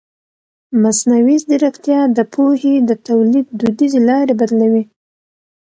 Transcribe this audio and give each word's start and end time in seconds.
مصنوعي 0.81 1.37
ځیرکتیا 1.45 1.99
د 2.17 2.19
پوهې 2.33 2.73
د 2.89 2.91
تولید 3.07 3.47
دودیزې 3.59 4.01
لارې 4.09 4.33
بدلوي. 4.41 4.83